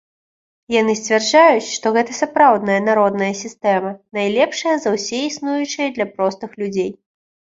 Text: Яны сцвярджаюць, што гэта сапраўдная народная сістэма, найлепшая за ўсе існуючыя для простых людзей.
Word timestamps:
Яны 0.75 0.93
сцвярджаюць, 0.99 1.67
што 1.73 1.91
гэта 1.97 2.15
сапраўдная 2.21 2.77
народная 2.87 3.29
сістэма, 3.43 3.91
найлепшая 4.19 4.75
за 4.85 4.95
ўсе 4.97 5.19
існуючыя 5.29 5.87
для 5.99 6.05
простых 6.17 6.57
людзей. 6.63 6.91